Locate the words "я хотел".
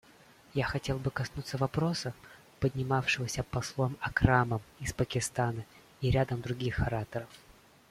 0.55-0.97